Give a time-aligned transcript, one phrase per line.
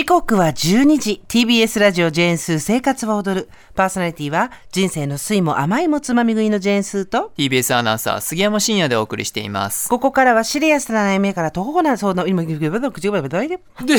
[0.00, 9.90] 時刻は12時 TBS ラジオジェーンスー生活は踊るパーソナリティは人生の酸いも甘いもつまみ食いのジェーンスーと TBS アナウンサー杉山真也でお送りしています。
[9.90, 13.98] ここからはシリアスな悩みから途方な相談今口が口がで、待っ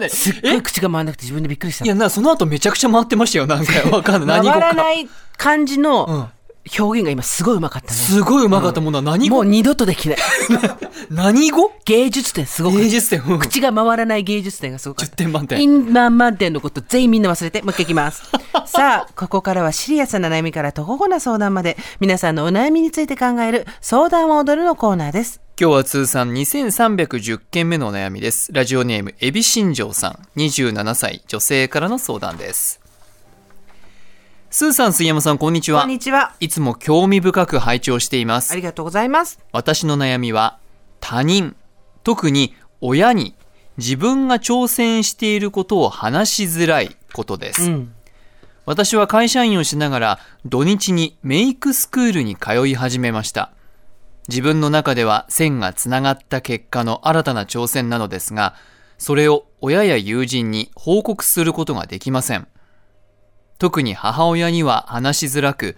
[0.00, 3.46] てすっごい口が回らなくて自分でびっくりしたいや、な、その後めちゃくちゃ回ってましたよ。
[3.46, 4.40] なんか、わかんない。
[4.42, 6.30] 回らない感じの
[6.78, 9.36] 表現が今すごいうまかったね、すごいうまかったものは何語？
[9.36, 10.18] もう二度とできない
[11.10, 11.72] 何語？
[11.84, 13.22] 芸術点すごかった芸術点？
[13.22, 15.62] うん口が回らない芸術点がすごかっ10た点満点。
[15.62, 18.22] インマン満点のこと全員みんな忘れて、もう一回いきます。
[18.66, 25.40] さあ、ここからはシリアスな悩みから途方な相談まで、皆さんのお悩みについて考える相談を踊るのコーナーです。
[25.60, 28.52] 今日は通算2310件目のお悩みです。
[28.52, 32.80] ラジオネーム、エビ新庄さん、27歳、女性からの相談です。
[34.50, 35.82] スーさん、杉山さん、こんにちは。
[35.82, 36.34] こんにちは。
[36.40, 38.56] いつも興味深く拝聴していますあ。
[38.56, 39.38] りがとうございます。
[39.52, 40.58] 私の悩みは
[41.00, 41.54] 他人
[42.02, 43.34] 特に親に
[43.76, 47.94] 自分が挑戦していることを話しづらいことです、うん。
[48.64, 53.52] 私は会社員をしながら土日にメイクスクールに通い始めました
[54.28, 58.54] 自分の中では線がつながった結果の新たな挑戦なのですが
[58.96, 62.48] それを親や友人に報告することができません
[63.58, 65.76] 特に母親には話しづらく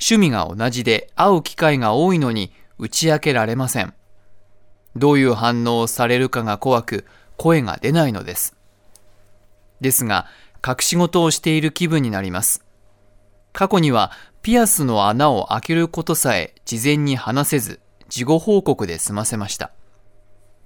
[0.00, 3.94] 趣味が同じで会う機会が多いのに打ち明けられません。
[4.96, 7.04] どういう反応をされるかが怖く
[7.36, 8.56] 声が出ないのです。
[9.80, 10.26] ですが、
[10.66, 12.64] 隠し事をしている気分になります。
[13.52, 19.72] 過去にはピアスの穴を開けることさえ事前に話せず、事後報告で済ませました。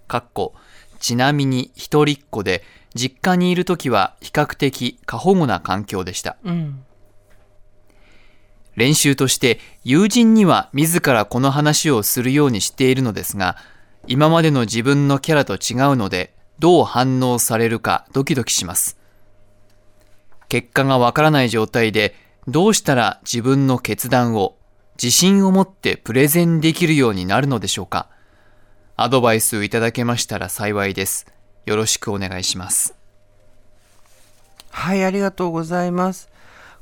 [0.08, 0.54] かっこ、
[0.98, 2.62] ちなみに一人っ子で、
[2.94, 6.36] 実家にいるときは比較的過保護な環境でした。
[6.44, 6.84] うん。
[8.74, 13.56] 練習として友人には自らこの話をするようにしているのですが、
[14.06, 18.98] 今までの自分のキャラと違うので、どう反応されるかドキドキします。
[20.48, 22.14] 結果がわからない状態で、
[22.48, 24.56] どうしたら自分の決断を
[25.02, 28.08] 自信を持ってプレゼンできるようになるのでしょうか。
[28.96, 31.26] アドバイスをいただけましたら幸いです。
[31.64, 32.94] よろしくお願いします。
[34.70, 36.28] はい、ありがとうございます。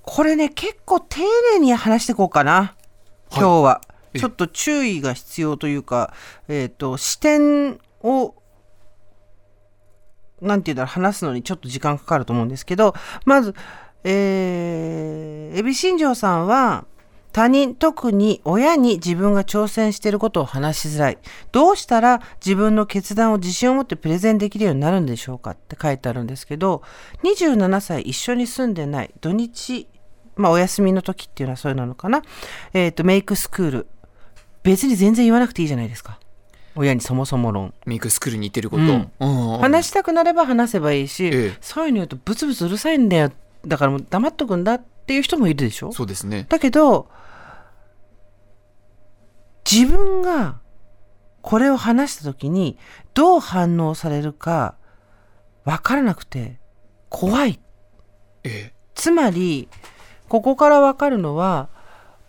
[0.03, 1.21] これね、結構丁
[1.53, 2.75] 寧に話していこうかな。
[3.31, 3.81] 今日は。
[4.13, 6.15] えちょっと注意が必要というか、
[6.49, 8.35] えっ、と、視点を、
[10.41, 13.55] なんて言うんだろう、話すのにちょっと時間かかると思うんですけど、まず、
[14.03, 16.87] えー、エビ新庄さんは、
[17.33, 21.19] 他人、特に親に自分が挑戦していることを話しづらい。
[21.53, 25.53] どうしたら自分の決断を自信を持ってプレゼンできるようになるんでしょうか？
[25.53, 26.83] って書いてあるんですけど、
[27.23, 29.87] 27歳一緒に住んでない土日、
[30.37, 32.23] まあお休みの時っていうのはそういうのなのかな？
[32.73, 33.87] えっ、と、メイクスクール。
[34.63, 36.19] 別に全然言わなくていいじゃないですか。
[36.77, 37.75] 親にそもそも論。
[37.87, 38.79] ミクスクールに行ってるこ
[39.19, 39.59] と。
[39.59, 43.33] 話したくなれば話せばいいし、ええそういうの言うとブツブツうるさいんだよ。
[43.67, 45.93] だからもう黙っとくんだっていう人もいるでしょ？
[45.93, 46.47] そうですね。
[46.49, 47.09] だけど、
[49.71, 50.61] 自分が
[51.43, 52.79] これを話した時に
[53.15, 54.77] どう反応されるか
[55.65, 56.59] 分からなくて
[57.09, 57.61] 怖い。
[58.45, 59.69] ええつまり、
[60.29, 61.71] ここから分かるのは、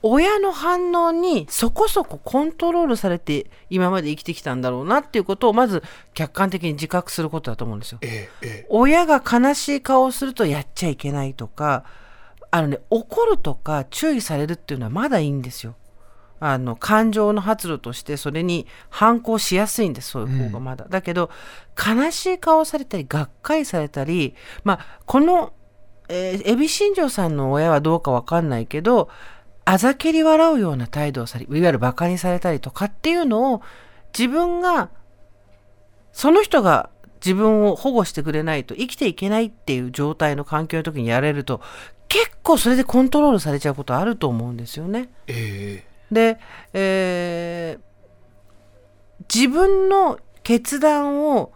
[0.03, 7.99] 親の反応にそこそこコントロールされて今まで生きてきたんだろうなっていうことをまず客観的に自覚することだと思うんですよ。
[8.01, 11.85] ええええ親が悲しい顔をするとやっちゃいけないとか、
[12.49, 15.75] あのね、怒るとか注意されるっていうのはまだいいんですよ。
[16.43, 20.87] あの、感情の発露としてそれに反抗しやすいんです、そういう方がまだ。
[20.89, 21.29] だけど、
[21.77, 24.33] 悲しい顔をされたり、がっかりされたり、
[24.63, 25.53] まあ、この、
[26.09, 29.07] えー、エビ新庄さんの親はどうかわかんないけど、
[29.65, 33.61] あざけり笑うような態度をされ、いわゆる馬鹿にされたりとかっていうのを、
[34.17, 34.89] 自分が
[36.13, 36.89] その人が
[37.23, 41.61] 自分を保護してくれないと生きていけないっていう状態の環境の時にやれると
[42.07, 45.09] 結構それでコントロールされちゃうことあると思うんですよね。
[45.27, 46.39] えで、
[46.73, 47.91] えー
[49.33, 51.53] 自分の決断を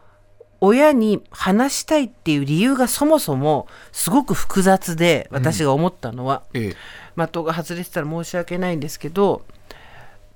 [0.62, 6.76] 親に話したいっていう理由がそもそもすごく複雑で私が思ったのは、ええ
[7.16, 9.44] 的が外れてたら申し訳ないんですけど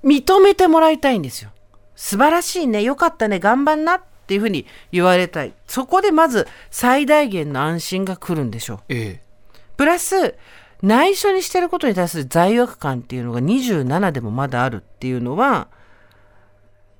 [0.04, 1.50] 認めてもらいたいんですよ。
[1.94, 5.52] 素晴らしいねよかったね頑張んなっていうふうに言われたい。
[5.66, 8.80] そこでまず最大限の安心が来るんでしょう。
[8.88, 9.20] え
[9.76, 10.36] プラス
[10.82, 15.68] 内緒にしてることに対する罪悪感っていうのが27でもまだあるっていうのは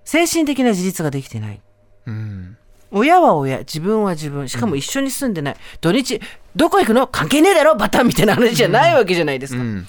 [0.05, 1.61] 精神的な自立ができてない。
[2.07, 2.57] えうん
[2.91, 5.57] 親は親、自分は自分、しかも一緒に住んでない。
[5.81, 6.21] 土日、
[6.57, 7.07] どこ行くの？
[7.07, 7.77] 関係ねえだろ？
[7.77, 9.61] バタンみたいな話じゃないわけじゃないですか。
[9.61, 9.87] うん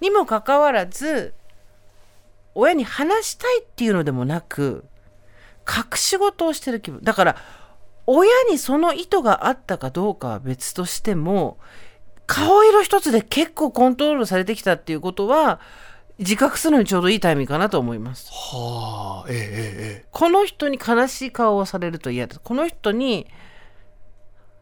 [0.00, 1.32] にもかかわらず、
[2.56, 4.84] 親に話したいっていうのでもなく、
[5.68, 7.00] 隠し事をしてる気分。
[7.02, 7.36] だから、
[8.06, 11.58] 親にその意図があったかどうかは別としても
[12.26, 15.60] 顔色一つで結構コントロールされてきたっていうことは
[16.22, 18.30] 自覚するのにちょうどいいタイミングかなと思います。
[18.32, 22.38] はあえええええこの人に悲しい顔をされると嫌だ。
[22.42, 23.26] この人に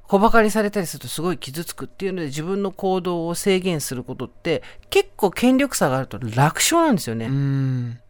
[0.06, 7.26] 小馬鹿にされたりするとすごい傷つくっていうので自分の行動を制限することって結構権力差があると楽勝なんですよね。
[7.26, 8.00] えうん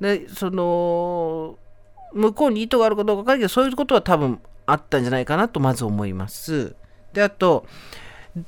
[0.00, 1.58] でその
[2.12, 6.76] 向こうに意図があるかどうか分かるけどそういうことは多分あったんじゃないかなとまず思います。
[7.12, 7.66] であと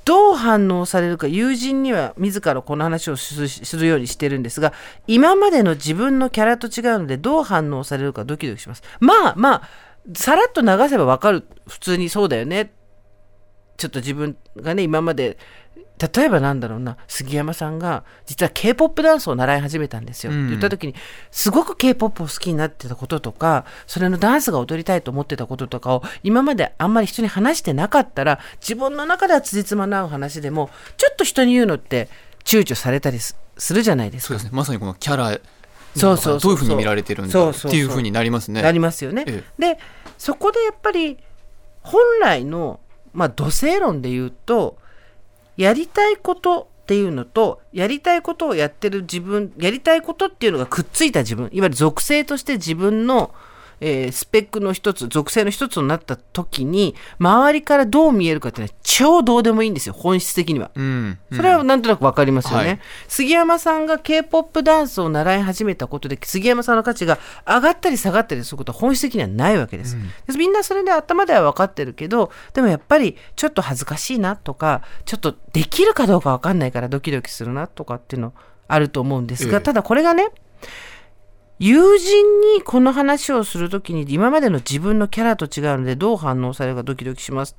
[0.04, 4.72] どう反応されるか友人には自らこの話をするするようにしてるんですが
[5.06, 8.82] 今までの自分のキャラと違うのでどう反応されるかドキドキします。
[9.00, 9.68] まあまあ
[10.14, 12.72] さらっと流せばわかる普通にそうだよね
[13.76, 15.38] ちょっと自分がね今まで
[16.00, 20.40] 例えばなんだろうな杉山さんが実は k p o p ダンスを習い始めたんですよ、うん。
[20.40, 20.94] って言った時に
[21.30, 32.08] すごく k p o p を好きになってたこととかそれのダンスが踊りたいと思ってたこととかを今まであんまり人に話してなかったら自分の中では辻褄の合う話でもちょっと人に言うのって
[32.44, 34.28] 躊躇されたりすするじゃないですか。
[34.28, 34.50] そうですね。
[34.54, 35.38] まさにこのキャラ
[35.96, 38.62] そうそうそうどういうふうに見られてるんだそうそうそうっていうふうになりますね。
[38.62, 39.24] なりますよね。
[39.26, 39.44] え。
[39.58, 39.78] で
[40.18, 41.18] そこでやっぱり
[41.82, 42.80] 本来の、
[43.12, 44.78] まあ、土星論で言うと
[45.56, 53.32] やりたいことっていうのとやりたいことをやってる自分やりたいことっていうのがくっついた自分いわゆる属性として自分の、
[53.80, 60.70] えースペックの一つ属性の一つになった時に周りからどう見えるかっていうのは超どうでもいいんですよ本質的には。
[60.74, 62.80] うんそれはなんとなくわかりますよね、はい。
[63.08, 69.96] 杉山さんが K-POP ダンスを習い始めたことで杉山さんの価値が上がったり下がったりすることは本質的にはないわけです、
[70.26, 78.34] でみんなそれで頭では分かってるけどでもやっぱりちょっと恥ずかしいなとかちょっとできるかどうか分かんないからドキドキするなとかっていうの
[78.68, 79.64] あると思うんですが、ええ。
[79.64, 80.28] ただこれがね
[81.60, 87.54] 友人にこの話をするときに今までの自分のキャラと違うのでどう反応されるかドキドキします。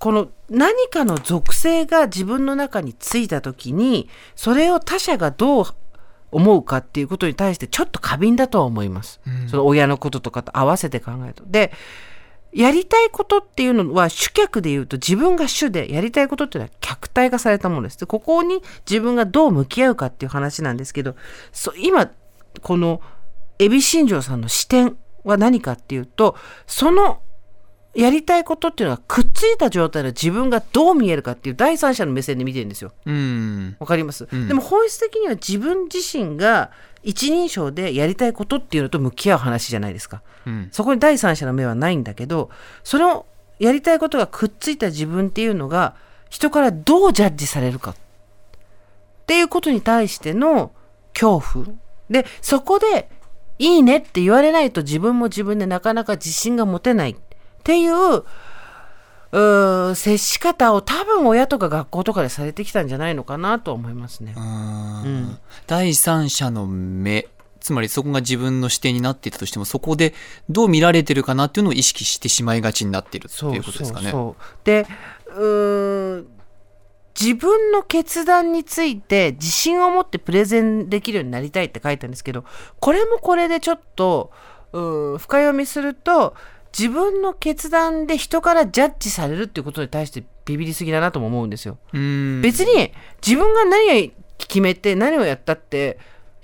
[0.00, 5.64] この何かの属性が自分の中についた時にそれを他者がどう
[6.32, 11.70] 思うかっていうことに対してちょっと過敏だとは思います、その親のこととかと合わせて考えるとで
[12.52, 17.98] やりたいことっていうのは主客で言うと自分が主でやりたいことっていうのは客体化されたものです。
[18.00, 18.60] でここに
[18.90, 21.14] 自分がどう向き合うかっていう話なんですけど
[21.52, 22.10] そ今
[22.62, 23.00] この
[23.66, 26.36] 海老新庄さんの視点は何かっていうと
[26.66, 27.22] その
[27.94, 32.92] やりたいことっていうのはくっついた状態の自分がどう見えるかっていう第三者の目線で見てるんですよ。
[33.04, 33.76] うん。
[33.80, 34.46] わかります、うん。
[34.46, 36.70] でも本質的には自分自身が
[37.02, 40.22] 一人称でやりたいことっていうのと向き合う話じゃないですか。
[40.46, 40.68] うん。
[40.70, 42.50] そこに第三者の目はないんだけど
[42.84, 43.26] その
[43.58, 45.96] やりたいことがくっついた自分っていうのが
[46.28, 47.90] 人からどうジャッジされるか。
[47.90, 47.94] っ
[49.26, 50.70] ていうことに対しての
[51.12, 51.66] 恐怖。
[52.08, 53.08] でそこで
[53.60, 57.16] いいねって言われないと自分も自分でなかなか自信が持てないっ
[57.62, 64.34] ていううー接し方を多分親とか学校とかでされてきたんじゃないのかなと思いますね。
[64.36, 67.28] うん第三者の目
[67.60, 70.14] つまりそこが自分の視点になっていたとしてもそこで
[70.48, 74.10] どう見られてるかなっていうのを意識してしまいがちになっているっていうことですかね。
[74.10, 74.86] そうそうで
[75.28, 76.39] うーん
[77.20, 82.44] 自分の決断について自信を持ってプレゼンできるようになりたいって書いたんですけど
[82.80, 84.32] これもこれでちょっと
[84.72, 86.34] う深読みすると
[86.76, 91.78] 自分の決断で人からジャッジされるっていうことに対してビビりすぎだなとも思うんですよ。
[91.92, 92.92] うん別に
[93.26, 95.98] 自分が何を決めて何をやったって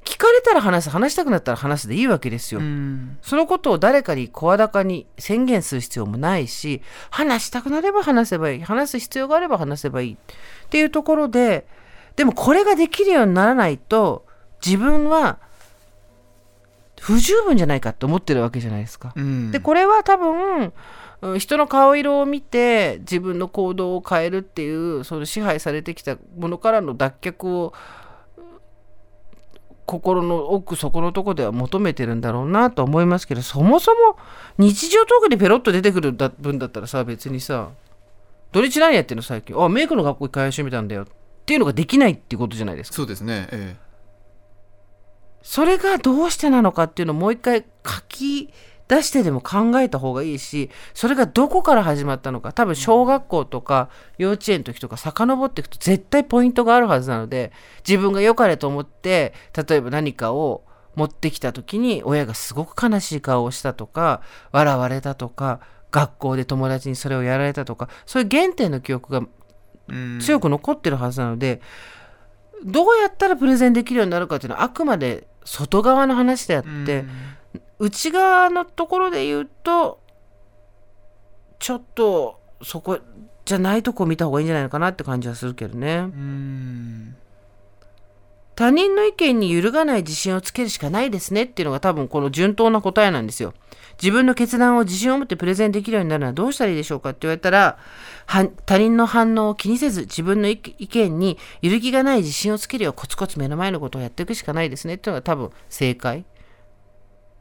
[0.06, 2.60] 聞かれたら話す話したくなったら話すでいいわけですよ。
[2.60, 8.62] うんそのことを誰かに声高に宣言する必要もないし、話したくなれば話せばいい。
[8.62, 10.14] 話す必要があれば話せばいい。
[10.14, 10.16] っ
[10.70, 11.66] ていうところで、
[12.14, 14.24] でもこれができるようにならないと、
[14.64, 15.38] 自分は
[17.00, 19.12] 不十分じゃないかって思ってるわけじゃないですか。
[19.16, 20.72] うんで、これは多分、うん
[21.38, 27.72] 人の顔色を見て自分の行動を変えるっていうその支配されてきたものからの脱却を
[29.86, 34.18] 心の奥底のとこでは求めてるんだろうなと思いますけどそもそも
[34.58, 37.70] 日常トークでペロッと出てくる分だったらさ別にさ
[38.52, 41.06] 土日何やってんの最近あメイクの学校通い始めたんだよっ
[41.46, 43.48] ていうのができないっていうことじゃないですかそうですね。
[43.52, 43.76] え
[45.42, 48.52] それがどうしてなのかっていうのをもう一回書き
[48.88, 52.52] 出してでも考えた方がいいしそれがどこから始まったのか。
[52.52, 53.88] 多分小学校とか
[54.18, 57.52] 幼稚園の時とか遡っていくと絶対ポイントがあるはずなので
[57.86, 59.34] 自分が良かれと思って
[59.68, 60.64] 例えば何かを
[60.94, 69.26] 持ってきた時に親がすごく悲しい顔をしたとか笑われたとか学校で友達にそれをやられたとかそういう原点の記憶が
[70.20, 71.60] 強く残ってるはずなので、
[72.64, 77.10] どうやったらプレゼンできるようになるかっていうのはあくまで外側の話であって、うん
[77.78, 80.00] 内側のところで言うと
[81.58, 83.00] ちょっとそこ
[83.44, 85.96] じゃないとこ見た方がいいんじゃないのかなって感じはするけどね。
[85.96, 87.16] うん
[88.56, 93.52] 他人の意見に揺るがない自信をつけるしかないですねっていうのが多分この順当な答えなんですよ。
[94.02, 97.78] 自分の決断を自信を持ってプレゼンできるようになるのはどうしたらいいでしょうかって言われたら、
[98.26, 106.24] は他人の反応を気にせず自分の意意見に揺るぎがない自信をつけるようコツコツ目の前のことをやっていくしかないですねっていうのが多分正解。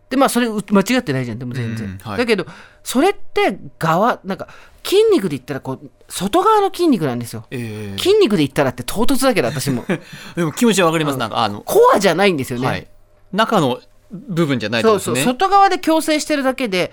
[0.09, 2.17] でまあそれう間違ってないじゃんでも全然、うんはい。
[2.17, 2.45] だけど
[2.83, 4.47] それって側なんか
[4.83, 7.45] 筋肉で言ったらこう外側の筋肉なんですよ。
[7.49, 9.83] ええ筋肉で言ったらって唐突だけど私も。
[10.35, 11.17] でも気持ちはわかります。
[11.17, 12.87] なんか、あの、コアじゃないんですよね、はい。
[13.33, 13.79] 中の
[14.11, 15.17] 部分じゃないってそうそう。
[15.17, 16.91] 外側で矯正してるだけで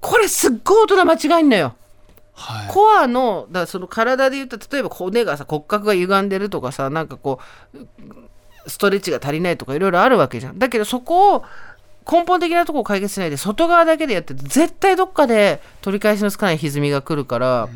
[0.00, 1.74] これすっごい大人間違いんのよ。
[2.32, 2.68] はい。
[2.68, 7.38] コアのだその体で言うと例えば骨がさ骨格が歪んでるとかさなんかこ
[7.72, 10.58] うストレッチが足りないとかいろいろあるわけじゃん。
[10.58, 11.44] だけどそこを
[12.10, 17.68] 根本的なところを解決しないで外側だけでやってて絶対どっかで取り返しのつかない歪みが来るから、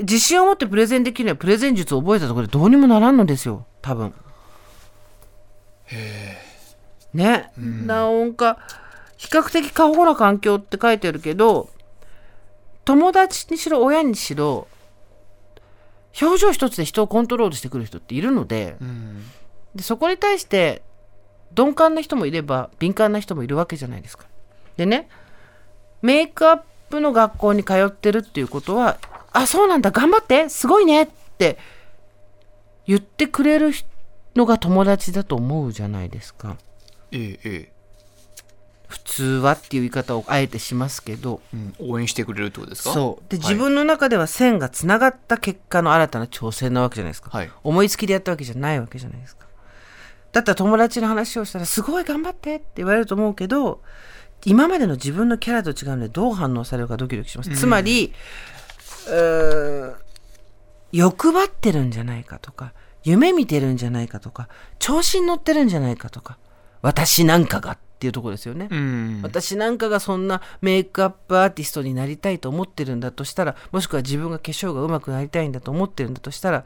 [0.00, 4.14] 自信を持ってプレゼンできるにはプレゼン術を覚えたところでどうにもならんのですよ多分。
[7.14, 8.58] ね、なんか
[9.16, 11.70] 比較的過保護な環境って書いてあるけど
[12.84, 14.68] 友達にしろ親にしろ
[16.20, 19.24] 表情一つで人をコントロールしてくる人っているのでうん。
[19.74, 20.82] でそこに対して
[21.56, 24.26] 鈍感な人もいれば敏感な人もいるわけじゃないですか。
[24.76, 25.08] でね
[26.02, 28.98] メイクアップの学校に通ってるっていうことは
[29.32, 31.58] 「あそうなんだ頑張ってすごいね」って
[32.86, 33.72] 言ってくれる
[34.36, 36.56] のが友達だと思うじゃないですか。
[37.10, 37.72] えええ
[38.86, 41.42] 普通はっていう言い方をあえてしますけど。
[41.52, 42.92] えうん、応援してくれるってことですか？
[42.94, 43.30] そう。
[43.30, 43.46] ではい。
[43.46, 47.50] 自分の中では線がつながった結果の新たな挑戦なわけじゃないですか、はい。
[47.62, 49.46] 思いつきでやったわけじゃないわけじゃないですか
[50.38, 53.82] だったら友達の話をしたらすごい頑張ってって言われると思うけど
[54.44, 58.12] 今までの自分のキャラと違うのでどう反応されるかドキドキします、つまり
[59.08, 59.94] うー
[60.92, 66.38] 欲張ってるんじゃないかとか夢見てるんじゃないかとか調子に乗ってるんじゃないかとか
[66.82, 69.20] 私なんかがっていうところですよね、うん。
[69.22, 76.64] 私なんかがそんなメイクアップアーティストになりたいと思ってるんだとしたらもしくは自分が化粧が上手くなりたいんだと思ってるんだとしたら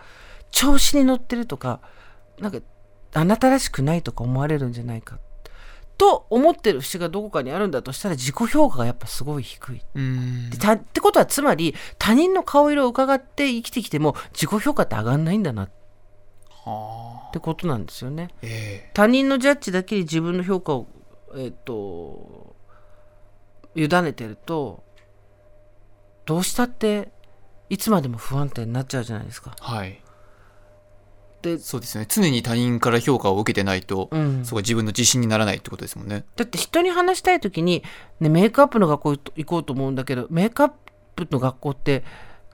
[0.51, 1.81] 調子に乗ってるとか
[2.39, 2.59] なんか
[3.15, 5.19] あなたらしくないとか思われるんじゃないか
[5.99, 9.83] と思ってる節がどこかにあるんだとしたら自己評価がやっぱすごい低い。
[10.59, 15.71] たってことはつまり他人の顔色を伺って生きてきても自己評価って上がんないんだなっ
[16.65, 18.31] はあてことなんですよね。
[18.43, 20.87] え他人のジャッジだけに自分の評価を、
[21.37, 22.57] えっと
[23.75, 24.85] 委ねてると
[26.27, 27.11] どうしたって
[27.71, 29.57] いつまでも不安定になっちゃうじゃないですか。
[29.59, 30.02] えはい。
[31.43, 32.07] で、そうですね。
[32.09, 36.25] 常に他人から評価を受けてないと、うん、そこが自分の自信にならないってことですもんね。
[36.37, 37.83] だって人に話したい時に、
[38.21, 40.73] ね、メイクアップの学校行こうと思うんだけどメイクアッ
[41.17, 42.05] プの学校って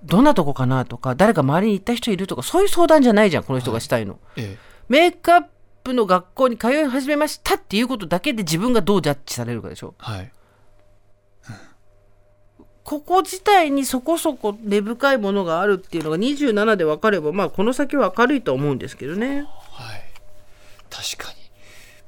[0.02, 4.18] どんなとこかなとか誰か周りに行った人いるとかそういう相談じゃないじゃんこの人がしたいの。
[4.36, 4.56] え
[4.88, 5.44] メイクアッ
[5.84, 10.32] プの学校に通い始めましたっていうことだけで自分がどうジャッジされるかでしょえはい。
[12.88, 19.46] ここ自体にそこそこ根深いものがあるっていうのが27で分かればまあこの先は明るいと思うんですけどね。
[19.72, 20.02] はい。
[20.88, 21.38] 確かに。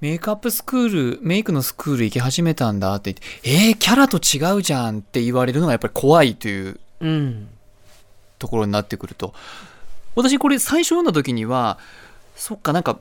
[0.00, 7.48] メイクアップスクール、メイクのスクール行き始めたんだって言って、えー、キャラと違うじゃんって言われるのがやっぱり怖いといううん。
[8.38, 9.34] ところになってくると。
[10.16, 11.78] 私これ最初読んだ時には、
[12.36, 13.00] そっかなんか、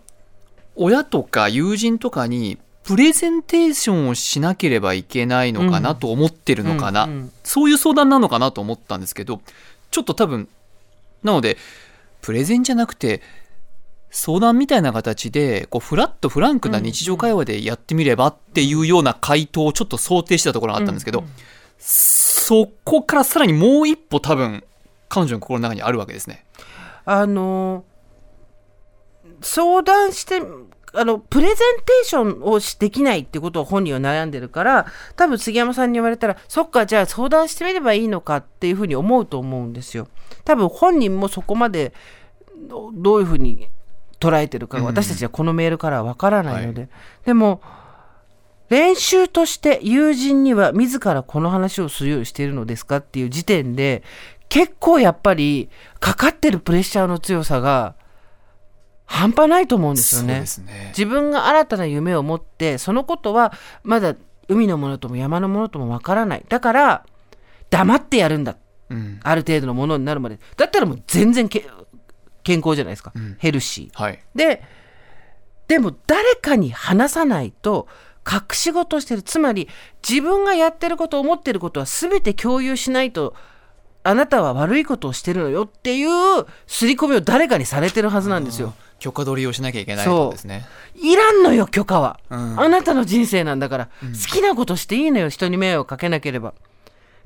[0.76, 2.58] 親とか友人とかに
[2.90, 7.04] プレゼンテーションをしなければいけないのかなと思ってるのかな。
[7.04, 9.42] うんうんそういう相談なのかなと思ったんですけど、
[9.92, 10.48] ちょっと多分、
[11.22, 11.58] なので、
[12.22, 13.22] プレゼンじゃなくて、
[14.10, 21.24] 相談みたいな形で、こう、フラットフランクな日常会話でやってみればっていうような回答をちょっと想定してたところがあったんですけど、
[21.78, 24.64] そこからさらにもう一歩多分、
[25.10, 26.44] 彼女の心の中にあるわけですね。
[27.06, 27.84] あの
[29.42, 30.42] 相談して
[30.94, 40.08] あのプレゼンテーションをしできないってことを本人は悩んでるから多分杉山さんに言われたらそっかじゃあ相談してみればいいのかっていうふうに思うと思うんですよ。
[40.46, 41.94] 多分本人もそこまで
[42.68, 43.70] どどういうふうに
[44.20, 44.86] 捉えてるかうん。
[44.86, 46.90] 私たちはこのメールからはわからないので、
[47.26, 47.62] でも
[48.70, 54.04] 練習として友人には自らこの話をするようにしているのですかっていう時点で
[54.48, 55.70] 結構やっぱり
[56.00, 57.96] かかってるプレッシャーの強さが
[59.10, 60.48] 半端ないと思うんですよねね。
[60.90, 63.52] 自分が新たな夢を持ってそのことは
[63.84, 64.16] まだ
[64.48, 67.06] 海のものとも山のものともわからないだから
[67.70, 68.58] 黙ってやるんだ
[68.90, 69.20] うん。
[69.24, 71.66] ある程度のものになるまでだったらもう全然け
[72.44, 74.20] 健康じゃないですか、うんヘルシーはい。
[74.36, 74.62] で
[75.68, 77.88] でも誰かに話さないと
[78.30, 79.24] 隠し事をしてる。
[79.24, 79.68] つまり、
[80.08, 83.34] 自分がやってること、思ってることは全て共有しないと、
[84.10, 88.74] あなたは悪いことをしてるのよっていう刷り込みを誰かにされてるはずなんですよ。
[88.98, 90.66] 許可取りをしなきゃいけないそうですね。
[90.96, 92.20] いらんのよ、許可は。
[92.32, 96.50] うん、あなたの人生なんだから、うん、好きなことしていいのよ、人に迷惑かけなければ。
[96.50, 96.54] っ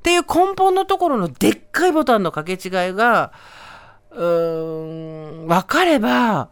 [0.04, 3.32] ていう根本のところのでっかいボタンの掛け違いが、
[4.12, 6.50] うーん、分かれば、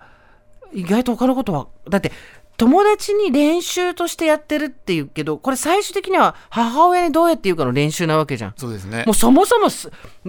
[0.73, 2.13] 意外と他のことは、だって、
[2.61, 8.53] 友達に練習としてやってるっていうけど、これ最終的には母親にどうやって言うかの練習なわけじゃん。
[8.55, 9.03] そうですね。
[9.07, 9.67] もうそもそも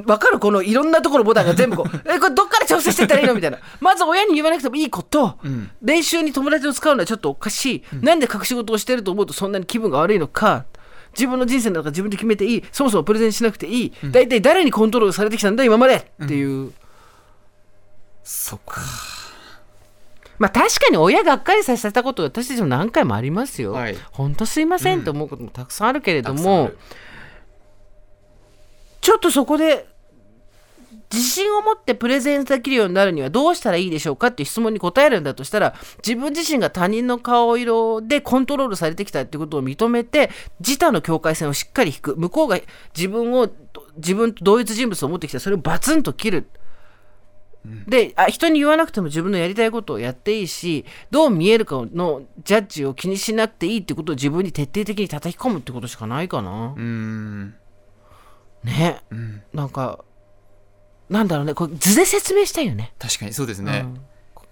[0.07, 0.39] わかる？
[0.39, 3.35] このいろんなところボタンが全部こう、 え、これどっから調整してったらいいの？
[3.35, 3.59] みたいな。
[3.81, 7.83] まず親に言わなくてもいいこと、うん、練習に友達を使うのはちょっとおかしい。
[7.93, 10.65] うん、なんで隠し事をしてると思うとそんなに気分が悪いのか。
[11.13, 12.65] 自分の人生の中自分で決めていい。
[12.73, 13.93] そもそもプレゼンしなくていい。
[14.11, 15.65] 大体誰にコントロールされてきたんだ？
[15.65, 16.49] 今までっていう。
[16.49, 16.75] うん、
[18.25, 18.81] そっか。
[20.43, 23.75] まあ確かに親がっかりさせたこと私たちも何回もありますよ。
[23.75, 26.77] はい、本当すいませんと思うこともたくさんあるけれども、うん、
[29.01, 29.87] ちょっとそこで
[31.13, 42.59] 自信を持ってプレゼンできるようになるにはどうしたらいいでしょうかっていう質問に答えるんだとしたら自分自身が他人の顔色でコントロールされてきたってことを認めて自他の境界線をしっかり引く向こうが
[42.97, 43.49] 自分を
[43.97, 46.49] 自分と同一人物を持ってきたそれをバツンと切る。
[47.87, 56.75] であ人に言わなくても自分のやりたいことをやっていいしどう見えるかのジャッジを気にしなくていいってことを自分に徹底的に叩き込むってことしかないかな。
[56.77, 57.55] うん。
[58.65, 60.05] ね、うん、なんか
[61.09, 61.55] なんだろうね。
[61.55, 62.93] これ図で説明したいよね。
[62.99, 63.85] 確かにそうですね。
[63.85, 64.01] うん、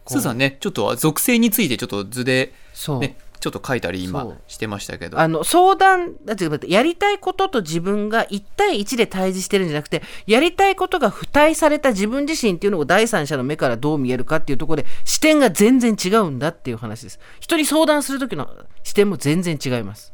[0.07, 0.59] スーさんね。
[0.61, 2.53] ちょっと属性についてちょっと図で、
[3.01, 5.19] ね、ちょっと書いたり今してましたけど。
[5.19, 17.19] あの相談だってやりたいことと自分が1対1で対峙してるんじゃなくてやりたいことが付帯された自分自身っていうのを第三者の目からどう見えるかっていうところで視点が全然違うんだっていう話です。
[17.41, 18.49] 人に相談する時の
[18.83, 20.13] 視点も全然違います。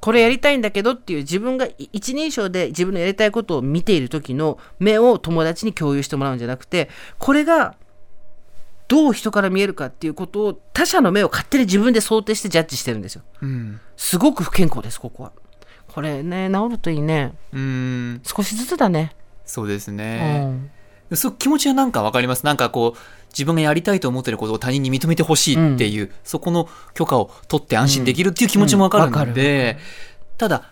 [0.00, 7.76] これやりたいんだけどっていう自分が一人称で自分のやりたいことを見ている時の目を友達に共有してもらうんじゃなくてこれが
[8.90, 13.22] どう人から見えるかっていうことを他者の目を勝手に自分で想定してジャッジしてるんですよ。
[13.40, 15.32] うん、すごく不健康です、ここは。
[15.86, 17.32] これね、治るといいね。
[17.52, 19.14] うん少しずつだね。
[19.44, 20.52] そうですね。
[21.08, 22.44] うん、そ気持ちはなんかわかります。
[22.44, 22.98] なんかこう、
[23.28, 29.78] 自分がやりたいと思ってることを他人に認めてほしいっていう、うん、そこの許可を取って安心できるっていう気持ちもわかるので、
[30.36, 30.64] ただ、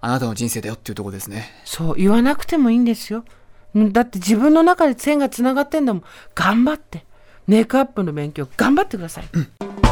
[0.00, 1.50] あなたの人生だよっていうとこですね。
[1.64, 3.24] そう、言わなくてもいいんですよ。
[3.74, 6.04] だって自分の中で線がつながってんだもん。
[6.36, 7.09] 頑張って。
[7.46, 9.28] メイクアップの勉強頑張ってください。
[9.32, 9.89] うん